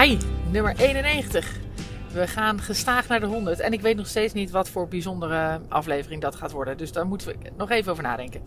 [0.00, 0.18] Hi,
[0.50, 1.56] nummer 91.
[2.12, 5.60] We gaan gestaag naar de 100 en ik weet nog steeds niet wat voor bijzondere
[5.68, 6.76] aflevering dat gaat worden.
[6.76, 8.42] Dus daar moeten we nog even over nadenken.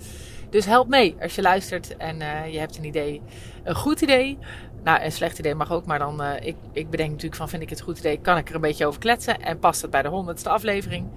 [0.49, 3.21] Dus help mee als je luistert en uh, je hebt een idee.
[3.63, 4.37] Een goed idee.
[4.83, 7.61] Nou, een slecht idee mag ook, maar dan, uh, ik, ik bedenk natuurlijk van vind
[7.61, 10.01] ik het goed idee, kan ik er een beetje over kletsen en past het bij
[10.01, 11.07] de 100ste aflevering.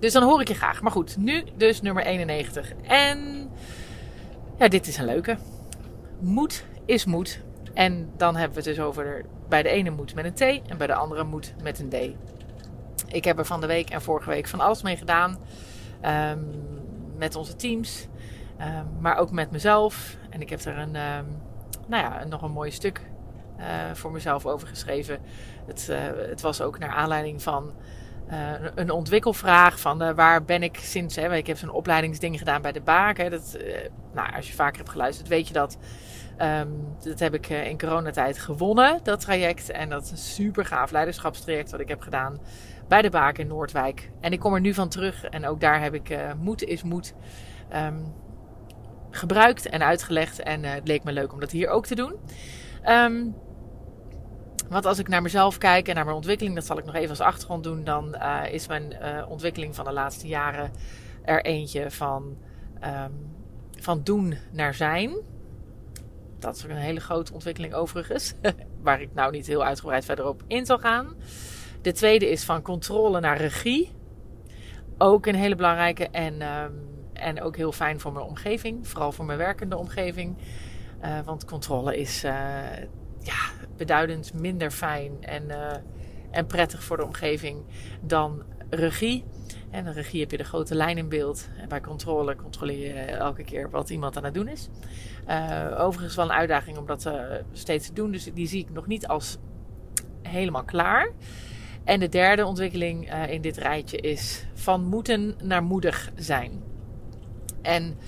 [0.00, 0.82] Dus dan hoor ik je graag.
[0.82, 2.72] Maar goed, nu dus nummer 91.
[2.86, 3.50] En
[4.58, 5.36] ja, dit is een leuke.
[6.20, 7.46] Moed is moed.
[7.78, 10.76] En dan hebben we het dus over bij de ene moed met een T en
[10.78, 12.16] bij de andere moed met een D.
[13.06, 15.38] Ik heb er van de week en vorige week van alles mee gedaan.
[16.06, 16.48] Um,
[17.16, 18.06] met onze teams,
[18.60, 20.16] um, maar ook met mezelf.
[20.30, 21.26] En ik heb er een, um,
[21.86, 23.00] nou ja, nog een mooi stuk
[23.58, 25.18] uh, voor mezelf over geschreven.
[25.66, 25.98] Het, uh,
[26.28, 27.72] het was ook naar aanleiding van
[28.30, 31.16] uh, een ontwikkelvraag van uh, waar ben ik sinds.
[31.16, 33.30] Hè, ik heb zo'n opleidingsding gedaan bij de Baak.
[33.30, 33.76] Dat, uh,
[34.14, 35.78] nou, als je vaker hebt geluisterd, weet je dat.
[36.42, 39.70] Um, dat heb ik in coronatijd gewonnen, dat traject.
[39.70, 42.40] En dat is een super gaaf leiderschapstraject wat ik heb gedaan
[42.88, 44.10] bij de Baak in Noordwijk.
[44.20, 45.24] En ik kom er nu van terug.
[45.24, 47.14] En ook daar heb ik moed is moed
[47.74, 48.14] um,
[49.10, 50.42] gebruikt en uitgelegd.
[50.42, 52.14] En het leek me leuk om dat hier ook te doen.
[52.88, 53.34] Um,
[54.68, 57.10] want als ik naar mezelf kijk en naar mijn ontwikkeling, dat zal ik nog even
[57.10, 60.70] als achtergrond doen, dan uh, is mijn uh, ontwikkeling van de laatste jaren
[61.24, 62.36] er eentje van,
[62.84, 63.12] um,
[63.78, 65.16] van doen naar zijn.
[66.38, 68.34] Dat is ook een hele grote ontwikkeling overigens,
[68.82, 71.14] waar ik nou niet heel uitgebreid verder op in zal gaan.
[71.82, 73.90] De tweede is van controle naar regie.
[74.98, 79.24] Ook een hele belangrijke en, um, en ook heel fijn voor mijn omgeving, vooral voor
[79.24, 80.36] mijn werkende omgeving.
[81.02, 82.24] Uh, want controle is
[83.78, 85.72] beduidend minder fijn en, uh,
[86.30, 87.64] en prettig voor de omgeving
[88.00, 89.24] dan regie.
[89.70, 91.48] En de regie heb je de grote lijn in beeld.
[91.56, 94.68] En bij controle controleer je elke keer wat iemand aan het doen is.
[95.28, 98.10] Uh, overigens wel een uitdaging om dat uh, steeds te doen.
[98.10, 99.36] Dus die zie ik nog niet als
[100.22, 101.10] helemaal klaar.
[101.84, 106.62] En de derde ontwikkeling in dit rijtje is van moeten naar moedig zijn.
[107.62, 107.98] En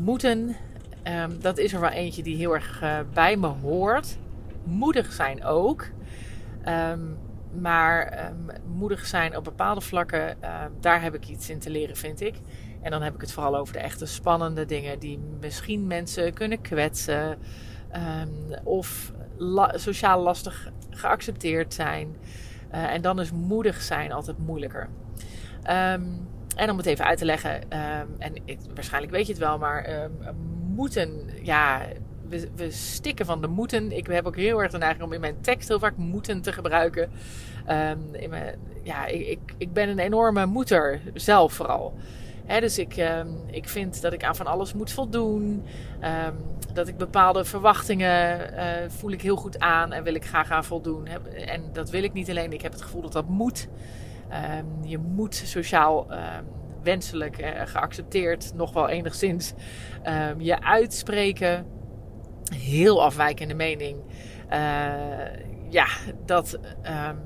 [0.00, 0.56] moeten,
[1.04, 2.82] um, dat is er wel eentje die heel erg
[3.12, 4.16] bij me hoort
[4.64, 5.86] moedig zijn ook.
[6.68, 7.18] Um,
[7.60, 8.46] maar um,
[8.76, 12.34] moedig zijn op bepaalde vlakken, um, daar heb ik iets in te leren, vind ik.
[12.82, 16.60] En dan heb ik het vooral over de echte spannende dingen die misschien mensen kunnen
[16.60, 17.38] kwetsen.
[18.64, 19.12] of
[19.74, 22.16] sociaal lastig geaccepteerd zijn.
[22.74, 24.88] Uh, en dan is moedig zijn altijd moeilijker.
[26.56, 27.70] en om het even uit te leggen,
[28.18, 28.34] en
[28.74, 30.10] waarschijnlijk weet je het wel, maar
[30.74, 31.82] moeten, ja,
[32.54, 33.92] we, stikken van de moeten.
[33.92, 36.52] Ik heb ook heel erg de neiging om in mijn tekst heel vaak moeten te
[36.52, 37.10] gebruiken.
[37.70, 41.94] Um, in mijn, ja, ik, ik, ik ben een enorme moeder, zelf vooral.
[42.60, 45.64] Dus ik, um, ik vind dat ik aan van alles moet voldoen.
[46.26, 46.36] Um,
[46.72, 50.64] dat ik bepaalde verwachtingen uh, voel ik heel goed aan en wil ik graag aan
[50.64, 51.06] voldoen.
[51.46, 52.52] En dat wil ik niet alleen.
[52.52, 53.68] Ik heb het gevoel dat dat moet.
[54.82, 56.06] Je moet sociaal
[56.82, 59.52] wenselijk uh, geaccepteerd, nog wel enigszins,
[60.38, 61.66] je uitspreken
[62.52, 63.98] heel afwijkende mening.
[64.52, 64.58] Uh,
[65.68, 65.86] ja,
[66.24, 66.58] dat
[67.08, 67.18] um,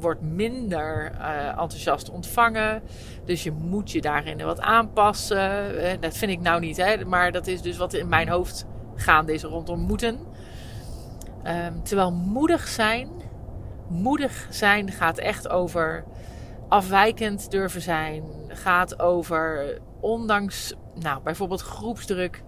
[0.00, 2.82] wordt minder uh, enthousiast ontvangen.
[3.24, 5.74] Dus je moet je daarin wat aanpassen.
[5.74, 8.66] Uh, dat vind ik nou niet, hè, maar dat is dus wat in mijn hoofd
[8.94, 10.18] gaande is rondom moeten.
[11.44, 13.08] Um, terwijl moedig zijn,
[13.88, 16.04] moedig zijn gaat echt over
[16.68, 18.24] afwijkend durven zijn.
[18.48, 22.42] Gaat over, ondanks, nou, bijvoorbeeld groepsdruk,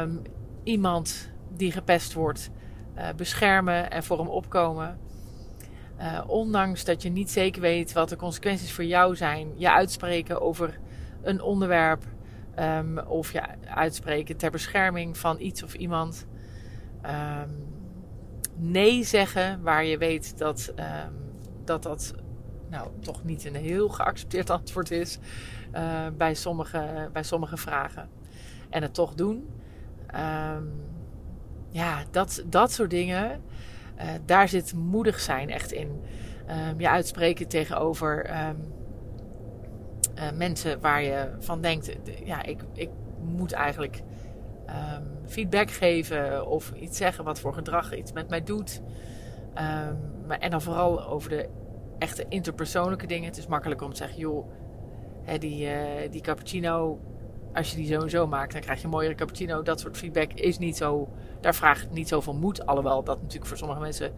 [0.00, 0.22] um,
[0.62, 2.50] iemand die gepest wordt
[2.96, 4.98] uh, beschermen en voor hem opkomen.
[5.98, 10.40] Uh, ondanks dat je niet zeker weet wat de consequenties voor jou zijn, je uitspreken
[10.40, 10.78] over
[11.22, 12.04] een onderwerp
[12.58, 16.26] um, of je uitspreken ter bescherming van iets of iemand.
[17.06, 17.66] Um,
[18.56, 21.28] nee zeggen waar je weet dat um,
[21.64, 22.14] dat, dat
[22.70, 25.18] nou, toch niet een heel geaccepteerd antwoord is
[25.74, 28.08] uh, bij, sommige, bij sommige vragen.
[28.70, 29.48] En het toch doen.
[30.14, 30.72] Um,
[31.70, 33.42] ja, dat, dat soort dingen.
[33.98, 36.02] Uh, daar zit moedig zijn echt in.
[36.50, 38.56] Um, je uitspreken tegenover um,
[40.16, 42.90] uh, mensen waar je van denkt: ja, ik, ik
[43.20, 44.02] moet eigenlijk
[45.26, 48.80] feedback geven of iets zeggen wat voor gedrag iets met mij doet.
[50.26, 51.48] maar, en dan vooral over de
[51.98, 53.28] echte interpersoonlijke dingen.
[53.28, 54.50] Het is makkelijk om te zeggen: joh,
[55.22, 57.00] hè, die, uh, die cappuccino
[57.54, 59.62] als je die zo en zo maakt, dan krijg je een mooiere cappuccino.
[59.62, 61.08] Dat soort feedback is niet zo.
[61.40, 62.66] Daar vraagt niet zoveel moed.
[62.66, 64.12] Alhoewel dat natuurlijk voor sommige mensen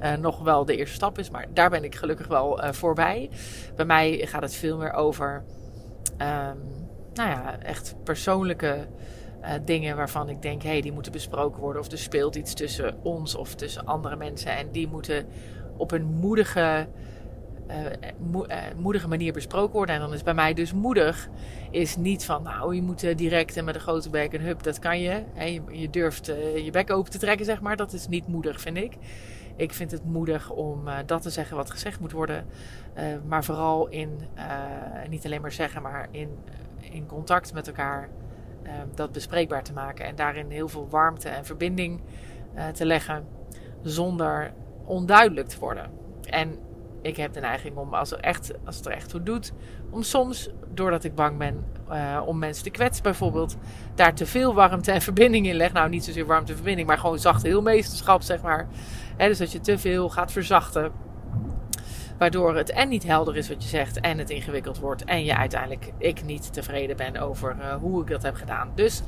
[0.00, 1.30] uh, nog wel de eerste stap is.
[1.30, 3.30] Maar daar ben ik gelukkig wel uh, voorbij.
[3.76, 5.44] Bij mij gaat het veel meer over.
[6.12, 6.58] Um,
[7.14, 8.86] nou ja, echt persoonlijke
[9.42, 11.82] uh, dingen waarvan ik denk, hé, hey, die moeten besproken worden.
[11.82, 14.56] Of er speelt iets tussen ons of tussen andere mensen.
[14.56, 15.26] En die moeten
[15.76, 16.88] op een moedige,
[17.68, 19.94] uh, moedige manier besproken worden.
[19.94, 21.28] En dan is bij mij dus moedig,
[21.70, 24.78] is niet van, nou, je moet direct en met een grote bek en hup, dat
[24.78, 25.22] kan je.
[25.34, 26.26] Hè, je, durft
[26.64, 27.76] je bek open te trekken, zeg maar.
[27.76, 28.96] Dat is niet moedig, vind ik.
[29.56, 32.46] Ik vind het moedig om dat te zeggen wat gezegd moet worden.
[33.26, 34.20] maar vooral in,
[35.08, 36.28] niet alleen maar zeggen, maar in,
[36.80, 38.08] in contact met elkaar
[38.94, 40.04] dat bespreekbaar te maken.
[40.04, 42.00] En daarin heel veel warmte en verbinding
[42.72, 43.24] te leggen
[43.82, 44.52] zonder
[44.84, 45.90] onduidelijk te worden.
[46.30, 46.58] En
[47.06, 49.52] ik heb de neiging om, als, er echt, als het er echt toe doet,
[49.90, 53.56] om soms, doordat ik bang ben uh, om mensen te kwetsen bijvoorbeeld,
[53.94, 55.72] daar te veel warmte en verbinding in leg.
[55.72, 58.68] Nou, niet zozeer warmte en verbinding, maar gewoon zachte heel meesterschap, zeg maar.
[59.16, 60.92] Dus dat je te veel gaat verzachten.
[62.18, 65.04] Waardoor het en niet helder is wat je zegt en het ingewikkeld wordt.
[65.04, 68.70] En je uiteindelijk, ik niet tevreden ben over uh, hoe ik dat heb gedaan.
[68.74, 69.02] Dus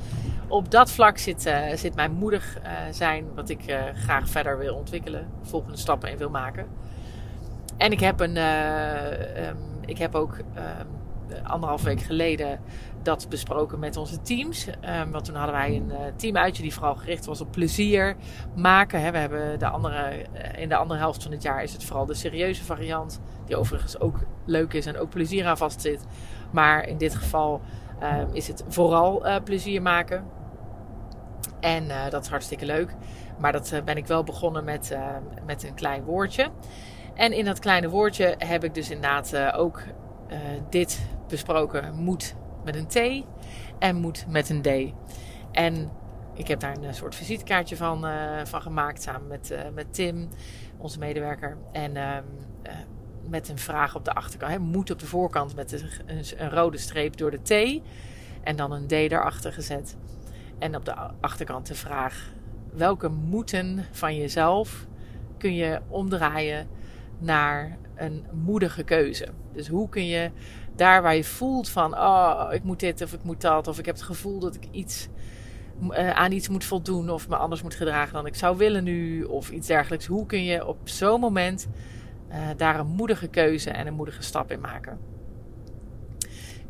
[0.47, 2.57] op dat vlak zit, uh, zit mijn moedig
[2.91, 3.59] zijn, wat ik
[3.93, 5.27] graag verder wil ontwikkelen.
[5.41, 6.67] Volgende stappen in wil maken.
[7.79, 8.37] En ik heb, een,
[9.47, 12.59] um, ik heb ook um, anderhalf week geleden
[13.01, 14.67] dat besproken met onze teams.
[14.67, 18.15] Um, want toen hadden wij een uh, teamuitje die vooral gericht was op plezier
[18.55, 19.01] maken.
[19.01, 19.11] Hè.
[19.11, 22.05] We hebben de andere, uh, in de andere helft van het jaar is het vooral
[22.05, 23.19] de serieuze variant.
[23.45, 26.05] Die overigens ook leuk is en ook plezier aan vastzit.
[26.51, 27.61] Maar in dit geval
[28.31, 30.23] is het vooral plezier maken.
[31.59, 32.95] En dat is hartstikke leuk.
[33.37, 34.97] Maar dat ben ik wel begonnen met,
[35.45, 36.49] met een klein woordje.
[37.19, 39.83] En in dat kleine woordje heb ik dus inderdaad ook
[40.69, 41.95] dit besproken.
[41.95, 43.25] Moet met een T
[43.79, 44.93] en moet met een D.
[45.51, 45.91] En
[46.33, 50.29] ik heb daar een eh, soort visitekaartje van, uh, van gemaakt samen met, met Tim,
[50.77, 51.57] onze medewerker.
[51.71, 52.17] En uh,
[53.29, 54.59] met een vraag op de achterkant.
[54.59, 55.89] Moet op de voorkant met een,
[56.37, 57.81] een, rode streep door de T.
[58.43, 59.97] En dan een D daarachter gezet.
[60.59, 62.29] En op de achterkant de vraag:
[62.73, 64.87] welke moeten van jezelf
[65.37, 66.67] kun je omdraaien
[67.19, 69.27] naar een moedige keuze?
[69.53, 70.31] Dus hoe kun je
[70.75, 73.85] daar waar je voelt van, oh, ik moet dit of ik moet dat, of ik
[73.85, 75.07] heb het gevoel dat ik iets
[75.81, 79.23] uh, aan iets moet voldoen of me anders moet gedragen dan ik zou willen nu,
[79.23, 80.05] of iets dergelijks.
[80.05, 81.67] Hoe kun je op zo'n moment
[82.29, 84.97] uh, daar een moedige keuze en een moedige stap in maken?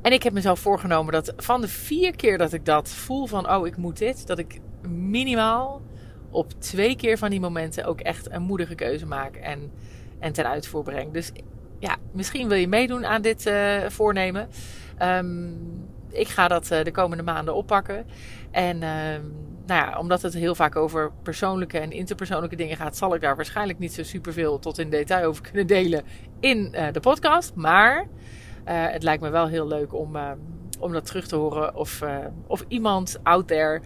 [0.01, 3.51] En ik heb mezelf voorgenomen dat van de vier keer dat ik dat voel van,
[3.51, 5.81] oh, ik moet dit, dat ik minimaal
[6.29, 9.71] op twee keer van die momenten ook echt een moedige keuze maak en,
[10.19, 11.13] en ten uitvoer breng.
[11.13, 11.31] Dus
[11.79, 14.49] ja, misschien wil je meedoen aan dit uh, voornemen.
[15.01, 18.05] Um, ik ga dat uh, de komende maanden oppakken.
[18.51, 18.89] En uh,
[19.65, 23.35] nou ja, omdat het heel vaak over persoonlijke en interpersoonlijke dingen gaat, zal ik daar
[23.35, 26.03] waarschijnlijk niet zo superveel tot in detail over kunnen delen
[26.39, 27.55] in uh, de podcast.
[27.55, 28.07] Maar
[28.63, 30.17] het lijkt me wel heel leuk om,
[30.79, 31.75] om dat terug te horen.
[31.75, 32.03] Of,
[32.47, 33.81] of iemand out there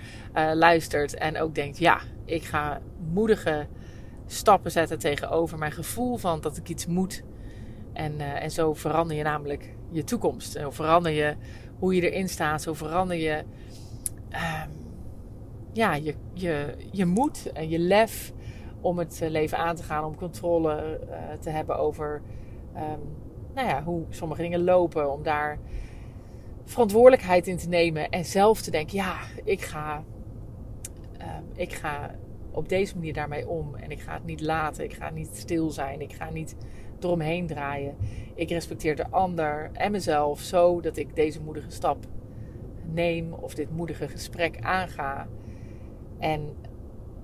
[0.54, 2.80] luistert en ook denkt: ja, ik ga
[3.14, 3.68] moedige
[4.26, 7.24] stappen zetten tegenover mijn gevoel van dat ik iets moet
[7.94, 10.52] en, uh, en zo verander je namelijk je toekomst.
[10.52, 11.36] Zo verander je
[11.80, 12.62] hoe je erin staat.
[12.62, 13.44] Zo verander je
[14.32, 14.64] uh,
[15.72, 18.34] ja, je, je, je moed en je lef
[18.82, 20.04] om het eh, leven aan te gaan.
[20.04, 22.22] Om controle uh, te hebben over
[22.76, 23.00] um,
[23.54, 25.12] nou ja, hoe sommige dingen lopen.
[25.12, 25.60] Om daar
[26.66, 28.10] verantwoordelijkheid in te nemen.
[28.10, 30.04] En zelf te denken, ja, ik ga,
[31.22, 32.12] um, ik ga
[32.54, 33.76] op deze manier daarmee om.
[33.76, 34.84] En ik ga het niet laten.
[34.84, 36.02] Ik ga niet stil zijn.
[36.02, 36.56] Ik ga niet
[37.00, 37.96] eromheen draaien.
[38.36, 42.06] Ik respecteer de ander en mezelf zo dat ik deze moedige stap
[42.92, 45.28] neem of dit moedige gesprek aanga.
[46.20, 46.56] En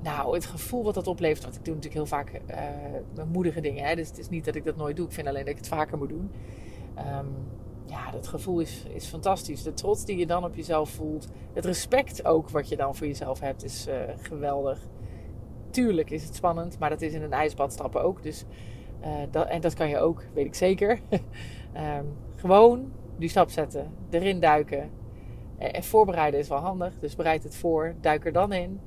[0.02, 3.84] nou, het gevoel wat dat oplevert, want ik doe natuurlijk heel vaak uh, moedige dingen.
[3.84, 3.96] Hè?
[3.96, 5.06] Dus het is niet dat ik dat nooit doe.
[5.06, 6.32] Ik vind alleen dat ik het vaker moet doen.
[6.98, 7.36] Um,
[7.86, 9.64] ja, dat gevoel is, is fantastisch.
[9.64, 11.28] De trots die je dan op jezelf voelt.
[11.54, 14.88] Het respect ook wat je dan voor jezelf hebt, is uh, geweldig.
[15.70, 18.24] Tuurlijk is het spannend, maar dat is in een ijsbad stappen ook.
[18.24, 18.46] Dus
[19.02, 21.00] uh, dat, en dat kan je ook, weet ik zeker.
[21.10, 24.90] um, gewoon die stap zetten, erin duiken.
[25.58, 28.80] En, en, voorbereiden is wel handig, dus bereid het voor, duik er dan in.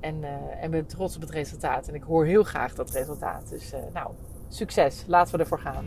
[0.00, 1.88] En, uh, en ben trots op het resultaat.
[1.88, 3.48] En ik hoor heel graag dat resultaat.
[3.48, 4.10] Dus uh, nou,
[4.48, 5.04] succes.
[5.06, 5.86] Laten we ervoor gaan.